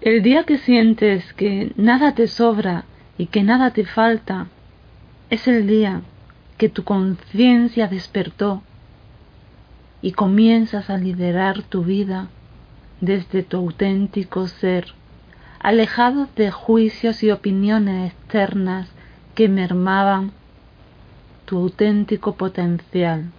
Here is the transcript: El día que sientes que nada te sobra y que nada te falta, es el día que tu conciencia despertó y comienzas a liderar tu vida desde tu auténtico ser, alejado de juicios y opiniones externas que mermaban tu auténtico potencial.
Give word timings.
El 0.00 0.22
día 0.22 0.44
que 0.44 0.58
sientes 0.58 1.32
que 1.34 1.72
nada 1.76 2.14
te 2.14 2.28
sobra 2.28 2.84
y 3.16 3.26
que 3.26 3.42
nada 3.42 3.70
te 3.70 3.84
falta, 3.84 4.48
es 5.30 5.48
el 5.48 5.66
día 5.66 6.02
que 6.58 6.68
tu 6.68 6.84
conciencia 6.84 7.88
despertó 7.88 8.62
y 10.02 10.12
comienzas 10.12 10.90
a 10.90 10.98
liderar 10.98 11.62
tu 11.62 11.84
vida 11.84 12.28
desde 13.00 13.42
tu 13.42 13.56
auténtico 13.56 14.48
ser, 14.48 14.94
alejado 15.60 16.28
de 16.36 16.50
juicios 16.50 17.22
y 17.22 17.30
opiniones 17.30 18.12
externas 18.12 18.88
que 19.34 19.48
mermaban 19.48 20.32
tu 21.46 21.56
auténtico 21.58 22.34
potencial. 22.34 23.30